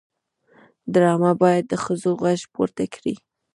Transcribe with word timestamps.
ډرامه 0.93 1.31
باید 1.41 1.63
د 1.67 1.73
ښځو 1.83 2.11
غږ 2.21 2.41
پورته 2.53 2.83
کړي 2.95 3.15